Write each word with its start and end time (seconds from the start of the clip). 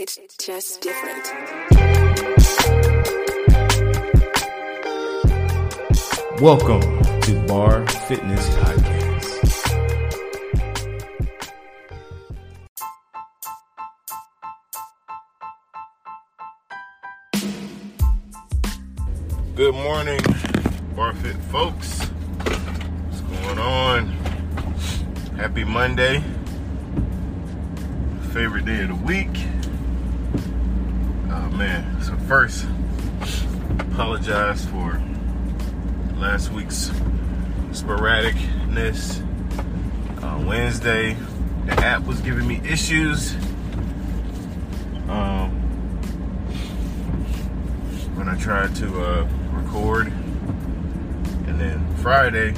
It's 0.00 0.16
just 0.38 0.80
different. 0.80 1.26
Welcome 6.40 6.82
to 7.22 7.44
Bar 7.48 7.84
Fitness 8.06 8.48
Podcast. 8.58 9.34
Good 19.56 19.74
morning, 19.74 20.20
Bar 20.94 21.12
Fit 21.14 21.34
folks. 21.50 22.02
What's 22.04 23.20
going 23.22 23.58
on? 23.58 24.06
Happy 25.36 25.64
Monday. 25.64 26.22
Favorite 28.32 28.64
day 28.64 28.82
of 28.82 28.90
the 28.90 28.94
week. 29.04 29.36
Man. 31.58 32.00
So 32.02 32.16
first, 32.28 32.66
apologize 33.80 34.64
for 34.66 35.02
last 36.16 36.52
week's 36.52 36.90
sporadicness. 37.72 39.20
Uh, 40.22 40.44
Wednesday, 40.46 41.16
the 41.66 41.72
app 41.72 42.04
was 42.04 42.20
giving 42.20 42.46
me 42.46 42.60
issues. 42.64 43.34
Um, 45.08 45.50
when 48.14 48.28
I 48.28 48.36
tried 48.38 48.76
to 48.76 49.02
uh, 49.02 49.28
record. 49.50 50.06
And 51.48 51.60
then 51.60 51.96
Friday, 51.96 52.54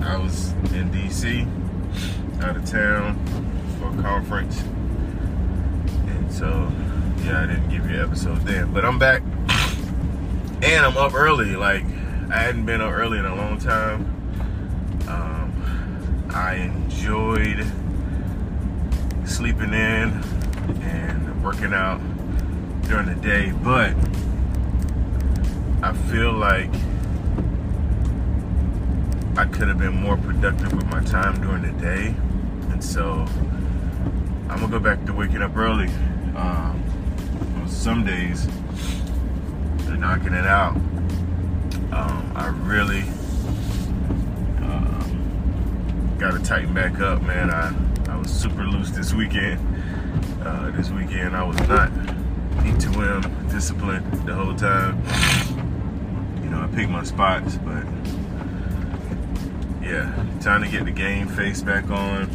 I 0.00 0.16
was 0.16 0.52
in 0.72 0.92
DC, 0.92 1.44
out 2.40 2.56
of 2.56 2.64
town 2.64 3.18
for 3.80 3.98
a 3.98 4.02
conference. 4.02 4.60
And 6.06 6.32
so, 6.32 6.70
yeah, 7.24 7.42
I 7.42 7.46
didn't 7.46 7.68
give 7.68 7.88
you 7.90 7.96
an 7.96 8.04
episode 8.04 8.38
then. 8.42 8.72
But 8.72 8.84
I'm 8.84 8.98
back. 8.98 9.22
And 10.62 10.84
I'm 10.84 10.96
up 10.96 11.14
early. 11.14 11.56
Like, 11.56 11.84
I 12.30 12.38
hadn't 12.38 12.66
been 12.66 12.80
up 12.80 12.92
early 12.92 13.18
in 13.18 13.24
a 13.24 13.34
long 13.34 13.58
time. 13.58 14.02
Um, 15.08 16.30
I 16.30 16.54
enjoyed 16.54 17.64
sleeping 19.24 19.72
in 19.72 20.22
and 20.82 21.44
working 21.44 21.72
out 21.72 22.00
during 22.82 23.06
the 23.06 23.14
day, 23.14 23.52
but 23.62 23.94
I 25.82 25.92
feel 26.10 26.32
like 26.32 26.70
I 29.36 29.44
could 29.44 29.68
have 29.68 29.78
been 29.78 29.94
more 29.94 30.16
productive 30.16 30.72
with 30.72 30.86
my 30.86 31.02
time 31.04 31.40
during 31.40 31.62
the 31.62 31.80
day. 31.80 32.14
And 32.72 32.82
so 32.82 33.26
I'm 34.48 34.60
gonna 34.60 34.68
go 34.68 34.80
back 34.80 35.04
to 35.06 35.12
waking 35.12 35.42
up 35.42 35.56
early. 35.56 35.88
Um, 36.34 36.77
some 37.78 38.04
days, 38.04 38.46
they're 39.86 39.96
knocking 39.96 40.34
it 40.34 40.44
out. 40.44 40.74
Um, 41.92 42.32
I 42.34 42.48
really 42.64 43.02
um, 44.60 46.16
got 46.18 46.32
to 46.32 46.40
tighten 46.40 46.74
back 46.74 46.98
up, 46.98 47.22
man. 47.22 47.50
I, 47.50 47.72
I 48.12 48.16
was 48.16 48.30
super 48.30 48.64
loose 48.64 48.90
this 48.90 49.14
weekend. 49.14 49.60
Uh, 50.44 50.72
this 50.72 50.90
weekend, 50.90 51.36
I 51.36 51.44
was 51.44 51.56
not 51.68 51.90
E2M 52.64 53.50
disciplined 53.50 54.26
the 54.26 54.34
whole 54.34 54.54
time 54.54 55.00
you 56.42 56.50
know, 56.50 56.62
I 56.62 56.66
picked 56.74 56.90
my 56.90 57.04
spots, 57.04 57.58
but 57.58 57.84
yeah, 59.82 60.12
time 60.40 60.64
to 60.64 60.68
get 60.68 60.84
the 60.84 60.90
game 60.90 61.28
face 61.28 61.62
back 61.62 61.88
on, 61.90 62.28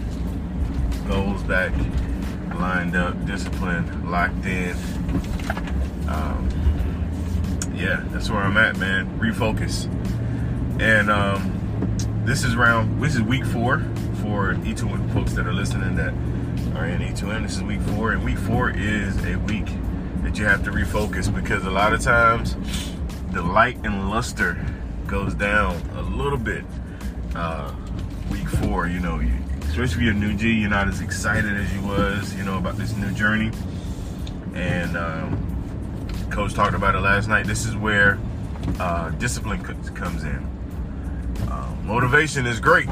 goals 1.08 1.44
back 1.44 1.74
lined 2.60 2.96
up, 2.96 3.26
disciplined, 3.26 4.10
locked 4.10 4.46
in. 4.46 4.76
Um, 6.08 6.50
yeah, 7.76 8.04
that's 8.08 8.30
where 8.30 8.42
I'm 8.42 8.58
at, 8.58 8.78
man. 8.78 9.20
Refocus. 9.20 9.90
And 10.82 11.10
um, 11.10 11.60
this 12.26 12.44
is 12.44 12.56
round, 12.56 13.02
this 13.02 13.16
is 13.16 13.22
week 13.22 13.46
four 13.46 13.80
for 14.22 14.54
E2M 14.56 15.14
folks 15.14 15.34
that 15.34 15.46
are 15.46 15.54
listening 15.54 15.96
that 15.96 16.14
are 16.78 16.86
in 16.86 17.02
E2M. 17.02 17.44
This 17.44 17.58
is 17.58 17.64
week 17.64 17.82
four, 17.82 18.14
and 18.14 18.24
week 18.24 18.38
four 18.38 18.72
is 18.72 19.18
a 19.26 19.36
week 19.38 19.68
that 20.24 20.38
you 20.38 20.46
have 20.46 20.64
to 20.64 20.72
refocus 20.72 21.34
because 21.34 21.66
a 21.66 21.72
lot 21.72 21.94
of 21.94 22.02
times 22.02 22.56
the 23.32 23.42
light 23.42 23.78
and 23.84 24.10
luster 24.10 24.66
goes 25.08 25.34
down 25.36 25.76
a 25.96 26.02
little 26.02 26.38
bit 26.38 26.64
uh, 27.36 27.74
week 28.32 28.48
four. 28.48 28.88
You 28.88 29.00
know, 29.00 29.20
you, 29.20 29.34
especially 29.74 29.96
if 29.96 30.02
you're 30.02 30.12
a 30.12 30.28
new 30.28 30.36
G, 30.36 30.52
you're 30.52 30.70
not 30.70 30.88
as 30.88 31.02
excited 31.02 31.52
as 31.58 31.74
you 31.74 31.82
was, 31.82 32.36
you 32.36 32.44
know, 32.44 32.60
about 32.60 32.78
this 32.78 32.96
new 32.96 33.12
journey. 33.14 33.52
And 34.54 34.96
um, 34.96 36.30
coach 36.30 36.54
talked 36.54 36.76
about 36.76 36.94
it 36.94 37.00
last 37.00 37.28
night. 37.28 37.48
This 37.48 37.66
is 37.66 37.76
where 37.76 38.20
uh, 38.80 39.10
discipline 39.10 39.64
comes 39.96 40.24
in. 40.24 40.48
Uh, 41.50 41.76
motivation 41.84 42.46
is 42.46 42.60
great. 42.60 42.88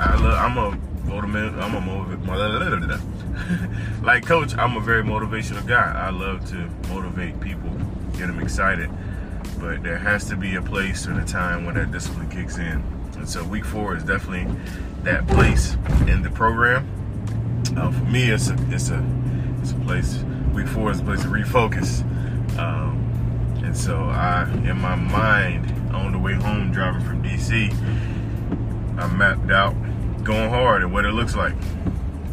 I 0.00 0.16
love, 0.16 0.38
I'm 0.38 0.56
a. 0.56 0.88
I'm 1.10 1.74
a 1.74 1.80
motivate. 1.80 3.00
like 4.02 4.24
coach, 4.24 4.56
I'm 4.56 4.76
a 4.76 4.80
very 4.80 5.02
motivational 5.02 5.66
guy. 5.66 5.92
I 5.92 6.08
love 6.08 6.48
to 6.50 6.70
motivate 6.88 7.38
people, 7.40 7.70
get 8.12 8.28
them 8.28 8.40
excited 8.40 8.90
but 9.58 9.82
there 9.82 9.98
has 9.98 10.24
to 10.26 10.36
be 10.36 10.54
a 10.54 10.62
place 10.62 11.06
and 11.06 11.18
a 11.18 11.24
time 11.24 11.66
when 11.66 11.74
that 11.74 11.90
discipline 11.90 12.28
kicks 12.30 12.58
in. 12.58 12.97
And 13.18 13.28
so 13.28 13.44
week 13.44 13.64
four 13.64 13.96
is 13.96 14.04
definitely 14.04 14.46
that 15.02 15.26
place 15.26 15.74
in 16.06 16.22
the 16.22 16.30
program. 16.30 16.86
Uh, 17.76 17.90
for 17.90 18.04
me, 18.04 18.30
it's 18.30 18.48
a 18.48 18.56
it's 18.70 18.90
a 18.90 19.04
it's 19.60 19.72
a 19.72 19.76
place. 19.76 20.22
Week 20.54 20.66
four 20.66 20.90
is 20.90 21.00
a 21.00 21.04
place 21.04 21.22
to 21.22 21.28
refocus. 21.28 22.02
Um, 22.58 23.04
and 23.62 23.76
so 23.76 23.96
I, 24.04 24.44
in 24.64 24.80
my 24.80 24.94
mind, 24.94 25.70
on 25.94 26.12
the 26.12 26.18
way 26.18 26.32
home 26.32 26.72
driving 26.72 27.02
from 27.02 27.22
DC, 27.22 27.72
I 28.98 29.06
mapped 29.08 29.50
out 29.50 29.74
going 30.24 30.48
hard 30.50 30.82
and 30.82 30.92
what 30.92 31.04
it 31.04 31.12
looks 31.12 31.36
like. 31.36 31.54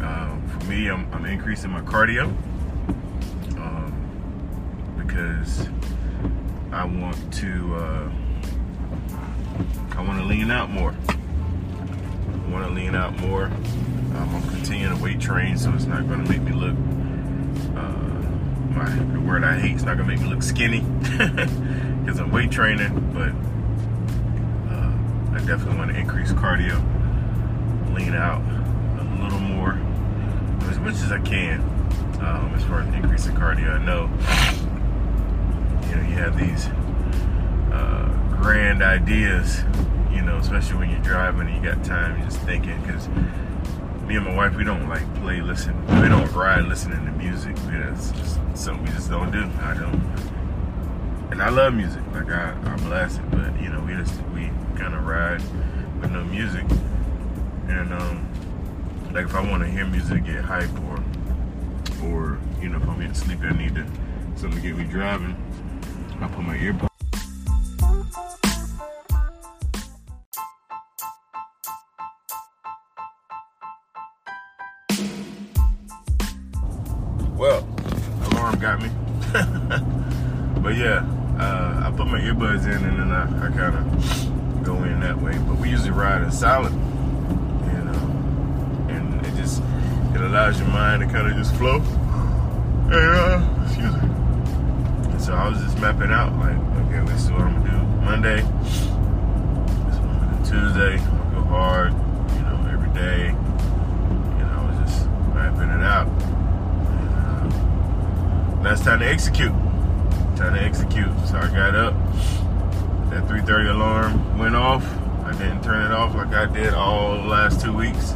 Uh, 0.00 0.36
for 0.48 0.64
me, 0.66 0.88
I'm, 0.88 1.12
I'm, 1.12 1.24
increasing 1.26 1.70
my 1.70 1.80
cardio 1.80 2.24
um, 3.58 4.94
because 4.96 5.68
I 6.72 6.84
want 6.84 7.32
to 7.34 7.74
uh, 7.76 8.10
I 9.96 10.02
want 10.02 10.18
to 10.20 10.24
lean 10.24 10.50
out 10.50 10.70
more. 10.70 10.94
I 11.08 12.50
want 12.50 12.66
to 12.66 12.72
lean 12.72 12.94
out 12.94 13.18
more. 13.20 13.44
Um, 13.44 14.34
I'm 14.34 14.48
continuing 14.50 14.96
to 14.96 15.02
weight 15.02 15.20
train, 15.20 15.58
so 15.58 15.72
it's 15.72 15.84
not 15.84 16.06
going 16.06 16.24
to 16.24 16.30
make 16.30 16.42
me 16.42 16.52
look. 16.52 16.76
Uh, 17.76 18.16
my 18.74 18.88
the 19.12 19.20
word 19.20 19.44
I 19.44 19.58
hate 19.58 19.76
is 19.76 19.84
not 19.84 19.96
going 19.96 20.08
to 20.08 20.14
make 20.14 20.22
me 20.22 20.28
look 20.28 20.42
skinny 20.42 20.80
because 22.00 22.20
I'm 22.20 22.30
weight 22.30 22.50
training, 22.50 23.10
but 23.12 23.32
uh, 24.72 25.36
I 25.36 25.38
definitely 25.46 25.76
want 25.76 25.90
to 25.92 25.98
increase 25.98 26.32
cardio, 26.32 26.76
lean 27.94 28.14
out 28.14 28.42
a 29.00 29.22
little 29.22 29.40
more, 29.40 29.78
as 30.70 30.78
much 30.78 30.94
as 30.94 31.12
I 31.12 31.20
can, 31.20 31.60
um, 32.20 32.52
as 32.54 32.64
far 32.64 32.80
as 32.80 32.94
increasing 32.94 33.34
cardio. 33.34 33.78
I 33.78 33.84
know 33.84 34.08
you 35.88 35.96
know, 35.96 36.02
you 36.08 36.14
have 36.16 36.38
these 36.38 36.66
grand 38.46 38.80
ideas, 38.80 39.64
you 40.12 40.22
know, 40.22 40.36
especially 40.36 40.76
when 40.76 40.88
you're 40.88 41.02
driving 41.02 41.48
and 41.48 41.56
you 41.56 41.72
got 41.72 41.84
time, 41.84 42.16
you're 42.16 42.28
just 42.28 42.38
thinking. 42.42 42.80
Because 42.82 43.08
me 44.06 44.14
and 44.14 44.24
my 44.24 44.36
wife, 44.36 44.54
we 44.54 44.62
don't 44.62 44.88
like 44.88 45.02
play, 45.16 45.40
listen, 45.40 45.74
we 46.00 46.08
don't 46.08 46.32
ride 46.32 46.64
listening 46.66 47.04
to 47.06 47.10
music. 47.10 47.56
It's 47.66 48.12
just 48.12 48.38
something 48.54 48.84
we 48.84 48.90
just 48.90 49.10
don't 49.10 49.32
do. 49.32 49.50
I 49.62 49.74
don't. 49.74 50.00
And 51.32 51.42
I 51.42 51.48
love 51.48 51.74
music, 51.74 52.00
like 52.12 52.30
I, 52.30 52.56
I 52.64 52.76
blast 52.76 53.18
it, 53.18 53.28
but 53.32 53.60
you 53.60 53.68
know, 53.68 53.80
we 53.80 53.94
just 53.94 54.14
we 54.28 54.52
kind 54.78 54.94
of 54.94 55.04
ride 55.04 55.42
with 56.00 56.12
no 56.12 56.22
music. 56.22 56.66
And 57.66 57.92
um, 57.92 58.28
like 59.12 59.24
if 59.24 59.34
I 59.34 59.40
want 59.40 59.64
to 59.64 59.68
hear 59.68 59.84
music, 59.86 60.24
get 60.24 60.44
hype, 60.44 60.70
or 60.84 61.02
or 62.04 62.38
you 62.60 62.68
know, 62.68 62.76
if 62.76 62.88
I'm 62.88 62.98
getting 62.98 63.14
sleepy, 63.14 63.44
I 63.44 63.58
need 63.58 63.74
to 63.74 63.84
something 64.36 64.62
to 64.62 64.68
get 64.68 64.76
me 64.76 64.84
driving. 64.84 65.34
I 66.20 66.28
put 66.28 66.44
my 66.44 66.56
earbud. 66.56 66.95
Got 78.56 78.80
me. 78.80 78.90
but 80.62 80.76
yeah, 80.76 81.04
uh, 81.38 81.82
I 81.86 81.92
put 81.96 82.06
my 82.06 82.20
earbuds 82.20 82.64
in 82.64 82.84
and 82.84 82.98
then 82.98 83.12
I, 83.12 83.24
I 83.24 83.50
kind 83.50 83.76
of 83.76 84.64
go 84.64 84.82
in 84.84 85.00
that 85.00 85.20
way. 85.20 85.36
But 85.38 85.56
we 85.58 85.70
usually 85.70 85.90
ride 85.90 86.22
in 86.22 86.30
silent, 86.30 86.74
you 86.74 87.84
know, 87.84 88.88
and 88.88 89.26
it 89.26 89.34
just 89.36 89.62
it 90.14 90.20
allows 90.20 90.58
your 90.58 90.68
mind 90.68 91.02
to 91.02 91.08
kind 91.08 91.30
of 91.30 91.36
just 91.36 91.54
flow. 91.56 91.80
And 92.86 92.94
uh, 92.94 93.64
excuse 93.64 93.92
me. 93.94 94.08
And 95.10 95.20
so 95.20 95.34
I 95.34 95.48
was 95.48 95.58
just 95.60 95.76
mapping 95.80 96.12
out, 96.12 96.32
like, 96.38 96.56
okay, 96.86 97.04
this 97.10 97.24
is 97.24 97.32
what 97.32 97.40
I'm 97.40 97.66
gonna 97.66 97.80
do 97.80 97.86
Monday. 98.04 98.95
Execute. 109.16 109.52
Time 110.36 110.52
to 110.52 110.62
execute. 110.62 111.08
So 111.26 111.38
I 111.38 111.48
got 111.48 111.74
up. 111.74 111.94
That 113.08 113.26
3:30 113.26 113.70
alarm 113.70 114.38
went 114.38 114.54
off. 114.54 114.84
I 115.24 115.32
didn't 115.32 115.62
turn 115.62 115.86
it 115.86 115.90
off 115.90 116.14
like 116.14 116.34
I 116.34 116.44
did 116.44 116.74
all 116.74 117.22
the 117.22 117.26
last 117.26 117.62
two 117.62 117.72
weeks. 117.72 118.12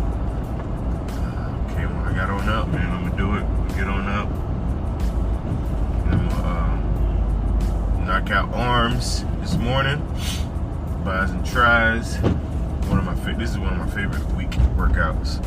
Okay, 1.71 1.87
when 1.87 2.05
I 2.05 2.13
got 2.15 2.29
on 2.29 2.47
up, 2.51 2.69
man, 2.69 2.91
I'm 2.93 3.09
gonna 3.09 3.17
do 3.17 3.35
it. 3.35 3.77
Get 3.79 3.89
on 3.89 4.07
up. 4.09 4.29
I'm 6.13 6.29
gonna 6.29 8.01
uh, 8.03 8.05
knock 8.05 8.31
out 8.31 8.53
arms 8.53 9.25
this 9.41 9.57
morning. 9.57 10.07
Bis 11.03 11.31
and 11.31 11.47
tries. 11.47 12.17
One 12.91 12.99
of 12.99 13.07
my 13.07 13.15
this 13.33 13.53
is 13.53 13.59
one 13.59 13.73
of 13.73 13.79
my 13.79 13.89
favorite 13.89 14.31
week 14.35 14.51
workouts. 14.77 15.41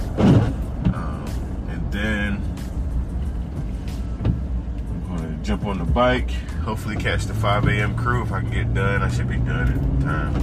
On 5.65 5.77
the 5.77 5.86
bike. 5.86 6.30
Hopefully 6.65 6.98
catch 6.98 7.24
the 7.24 7.33
5 7.33 7.68
a.m. 7.69 7.95
crew 7.95 8.21
if 8.21 8.33
I 8.33 8.42
can 8.42 8.51
get 8.51 8.74
done. 8.74 9.01
I 9.01 9.10
should 9.10 9.30
be 9.30 9.38
done 9.38 9.71
in 9.71 10.01
time. 10.01 10.33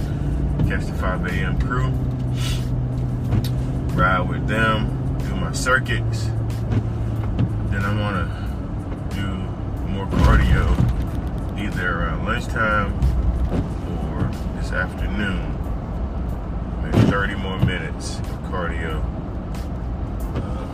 Catch 0.67 0.87
the 0.87 0.93
5 0.93 1.27
a.m. 1.27 1.59
crew. 1.59 1.89
Ride 3.95 4.27
with 4.27 4.47
them. 4.47 5.17
Do 5.19 5.35
my 5.35 5.51
circuits. 5.51 6.25
Then 7.69 7.85
I 7.85 8.01
wanna 8.01 8.25
do 9.11 9.27
more 9.91 10.07
cardio 10.07 10.67
either 11.59 11.99
around 11.99 12.25
lunchtime 12.25 12.91
or 14.09 14.31
this 14.59 14.71
afternoon. 14.71 15.55
Maybe 16.81 16.97
30 17.11 17.35
more 17.35 17.59
minutes 17.59 18.17
of 18.17 18.41
cardio. 18.49 19.03
Uh, 20.35 20.65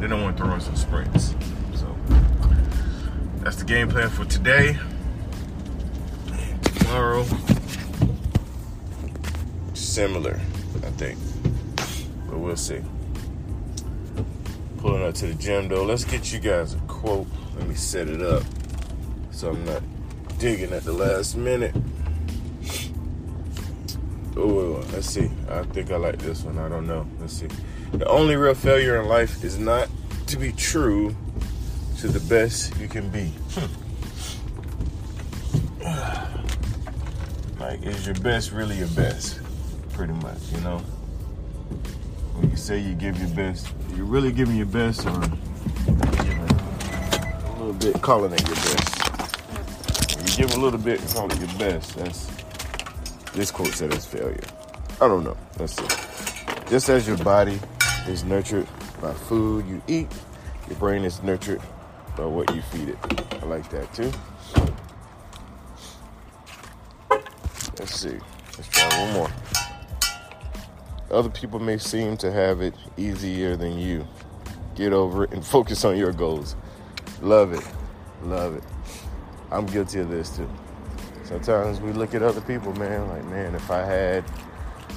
then 0.00 0.12
I 0.12 0.20
want 0.20 0.36
to 0.36 0.42
throw 0.42 0.52
in 0.52 0.60
some 0.60 0.74
sprints. 0.74 1.36
That's 3.46 3.58
the 3.58 3.64
game 3.64 3.86
plan 3.86 4.10
for 4.10 4.24
today. 4.24 4.76
Tomorrow, 6.64 7.24
similar, 9.72 10.40
I 10.82 10.90
think. 10.90 11.16
But 12.28 12.38
we'll 12.40 12.56
see. 12.56 12.80
Pulling 14.78 15.04
up 15.04 15.14
to 15.14 15.28
the 15.28 15.34
gym 15.34 15.68
though. 15.68 15.84
Let's 15.84 16.04
get 16.04 16.32
you 16.32 16.40
guys 16.40 16.74
a 16.74 16.78
quote. 16.88 17.28
Let 17.56 17.68
me 17.68 17.76
set 17.76 18.08
it 18.08 18.20
up 18.20 18.42
so 19.30 19.50
I'm 19.50 19.64
not 19.64 19.84
digging 20.40 20.72
at 20.72 20.82
the 20.82 20.92
last 20.92 21.36
minute. 21.36 21.76
Oh, 24.36 24.84
let's 24.92 25.08
see. 25.08 25.30
I 25.48 25.62
think 25.62 25.92
I 25.92 25.96
like 25.98 26.18
this 26.18 26.42
one. 26.42 26.58
I 26.58 26.68
don't 26.68 26.88
know. 26.88 27.06
Let's 27.20 27.34
see. 27.34 27.46
The 27.92 28.08
only 28.08 28.34
real 28.34 28.54
failure 28.54 29.00
in 29.00 29.06
life 29.06 29.44
is 29.44 29.56
not 29.56 29.88
to 30.26 30.36
be 30.36 30.50
true 30.50 31.14
to 31.98 32.08
the 32.08 32.20
best 32.28 32.76
you 32.78 32.88
can 32.88 33.08
be. 33.08 33.32
Hmm. 33.54 33.66
like, 37.60 37.82
is 37.84 38.04
your 38.04 38.16
best 38.16 38.52
really 38.52 38.76
your 38.76 38.88
best? 38.88 39.40
Pretty 39.94 40.12
much, 40.14 40.38
you 40.52 40.60
know? 40.60 40.78
When 42.34 42.50
you 42.50 42.56
say 42.56 42.78
you 42.78 42.94
give 42.94 43.18
your 43.18 43.30
best, 43.30 43.72
you're 43.94 44.04
really 44.04 44.30
giving 44.30 44.56
your 44.56 44.66
best 44.66 45.06
or 45.06 45.10
a 45.10 45.22
little 47.58 47.72
bit 47.72 48.02
calling 48.02 48.32
it 48.32 48.46
your 48.46 48.56
best? 48.56 50.16
When 50.16 50.26
you 50.26 50.36
give 50.36 50.54
a 50.54 50.60
little 50.60 50.78
bit 50.78 51.00
and 51.00 51.08
call 51.14 51.32
it 51.32 51.38
your 51.38 51.58
best, 51.58 51.96
that's 51.96 52.26
this 53.32 53.50
quote 53.50 53.68
said 53.68 53.94
it's 53.94 54.04
failure. 54.04 54.44
I 55.00 55.08
don't 55.08 55.24
know. 55.24 55.36
Let's 55.58 55.72
see. 55.76 55.86
Just 56.68 56.90
as 56.90 57.08
your 57.08 57.16
body 57.18 57.58
is 58.06 58.22
nurtured 58.22 58.66
by 59.00 59.14
food 59.14 59.66
you 59.66 59.80
eat, 59.88 60.08
your 60.68 60.76
brain 60.78 61.02
is 61.02 61.22
nurtured 61.22 61.62
by 62.16 62.24
what 62.24 62.54
you 62.54 62.62
feed 62.62 62.88
it. 62.88 62.98
I 63.42 63.46
like 63.46 63.68
that 63.70 63.92
too. 63.94 64.10
Let's 67.78 67.94
see. 67.94 68.18
Let's 68.56 68.68
try 68.68 68.88
one 69.04 69.12
more. 69.12 69.30
Other 71.10 71.28
people 71.28 71.58
may 71.58 71.78
seem 71.78 72.16
to 72.18 72.32
have 72.32 72.62
it 72.62 72.74
easier 72.96 73.56
than 73.56 73.78
you. 73.78 74.06
Get 74.74 74.92
over 74.92 75.24
it 75.24 75.32
and 75.32 75.44
focus 75.56 75.84
on 75.84 75.96
your 75.96 76.12
goals. 76.12 76.56
Love 77.20 77.52
it. 77.52 77.66
Love 78.22 78.56
it. 78.56 78.64
I'm 79.50 79.66
guilty 79.66 80.00
of 80.00 80.08
this 80.08 80.36
too. 80.36 80.48
Sometimes 81.24 81.80
we 81.80 81.92
look 81.92 82.14
at 82.14 82.22
other 82.22 82.40
people, 82.40 82.72
man, 82.74 83.08
like, 83.08 83.24
man, 83.24 83.54
if 83.54 83.70
I 83.70 83.82
had, 83.82 84.24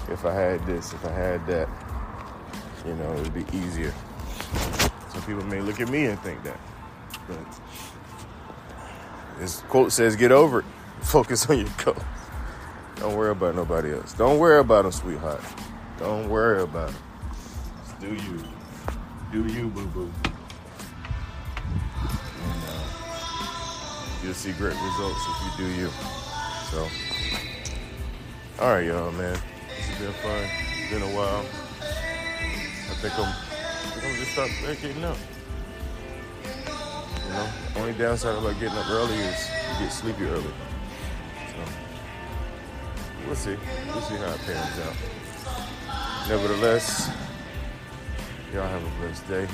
if 0.09 0.25
I 0.25 0.33
had 0.33 0.65
this, 0.65 0.93
if 0.93 1.03
I 1.05 1.11
had 1.11 1.45
that, 1.47 1.67
you 2.85 2.93
know, 2.95 3.13
it'd 3.13 3.33
be 3.33 3.45
easier. 3.57 3.93
Some 5.09 5.21
people 5.23 5.43
may 5.45 5.59
look 5.59 5.79
at 5.79 5.89
me 5.89 6.05
and 6.05 6.19
think 6.19 6.43
that. 6.43 6.59
But 7.29 7.37
this 9.39 9.61
quote 9.61 9.91
says, 9.91 10.15
get 10.15 10.31
over 10.31 10.59
it. 10.59 10.65
Focus 11.01 11.49
on 11.49 11.59
your 11.59 11.69
goals. 11.83 12.03
Don't 12.95 13.15
worry 13.15 13.31
about 13.31 13.55
nobody 13.55 13.93
else. 13.93 14.13
Don't 14.13 14.39
worry 14.39 14.59
about 14.59 14.81
them, 14.83 14.91
sweetheart. 14.91 15.41
Don't 15.97 16.27
worry 16.29 16.61
about 16.63 16.89
them. 16.89 16.97
Just 17.85 17.99
do 18.01 18.13
you. 18.13 18.43
Do 19.31 19.45
you, 19.53 19.67
boo 19.69 19.85
boo. 19.87 20.11
Uh, 22.03 22.83
you'll 24.23 24.33
see 24.33 24.51
great 24.53 24.75
results 24.75 25.21
if 25.29 25.59
you 25.59 25.65
do 25.65 25.71
you. 25.81 25.89
So, 26.71 26.87
all 28.59 28.71
right, 28.73 28.85
y'all, 28.85 29.11
man. 29.11 29.39
This 29.67 29.87
has 29.87 29.99
been 29.99 30.13
fun. 30.13 30.49
It's 30.81 30.91
been 30.91 31.03
a 31.03 31.15
while. 31.15 31.45
I 31.81 32.93
think 32.95 33.13
I'm, 33.17 33.25
I 33.25 33.99
think 34.01 34.17
just 34.17 34.31
start 34.31 34.49
getting 34.81 35.03
up. 35.05 35.17
You 37.29 37.35
know, 37.35 37.47
only 37.75 37.93
downside 37.93 38.35
about 38.35 38.59
getting 38.59 38.75
up 38.75 38.89
early 38.89 39.13
is 39.13 39.49
you 39.73 39.85
get 39.85 39.93
sleepy 39.93 40.23
early. 40.23 40.41
So, 40.41 41.61
we'll 43.27 43.35
see. 43.35 43.55
We'll 43.85 44.01
see 44.01 44.15
how 44.15 44.33
it 44.33 44.41
pans 44.47 44.79
out. 44.79 44.95
Nevertheless, 46.27 47.07
y'all 48.51 48.67
have 48.67 48.83
a 48.83 48.89
blessed 48.99 49.27
day. 49.27 49.47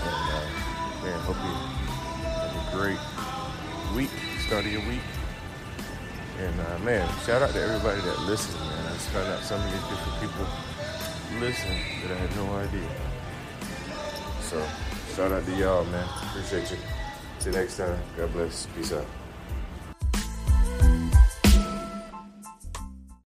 And, 0.00 0.14
uh, 0.32 0.46
man, 1.04 1.20
hope 1.20 1.36
you 1.44 1.52
have 2.24 2.56
a 2.56 2.76
great 2.78 3.02
week, 3.94 4.10
start 4.46 4.64
of 4.64 4.72
your 4.72 4.88
week. 4.88 5.04
And 6.38 6.58
uh, 6.58 6.78
man, 6.86 7.06
shout 7.26 7.42
out 7.42 7.50
to 7.50 7.60
everybody 7.60 8.00
that 8.00 8.18
listens, 8.22 8.58
man. 8.60 8.86
I 8.86 8.92
just 8.94 9.10
found 9.10 9.28
out 9.28 9.42
some 9.42 9.60
of 9.60 9.70
these 9.70 9.82
different 9.90 10.20
people 10.22 10.46
listen 11.38 11.68
that 12.00 12.16
I 12.16 12.20
had 12.20 12.34
no 12.34 12.54
idea. 12.56 12.88
So, 14.40 14.66
shout 15.16 15.32
out 15.32 15.46
to 15.46 15.56
y'all, 15.56 15.82
man. 15.86 16.06
Appreciate 16.28 16.70
you. 16.70 16.76
Till 17.40 17.54
next 17.54 17.78
time. 17.78 17.98
God 18.18 18.32
bless. 18.34 18.66
Peace 18.76 18.92
out. 18.92 19.06